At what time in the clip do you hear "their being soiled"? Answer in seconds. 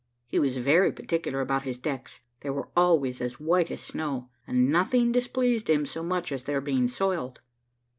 6.45-7.39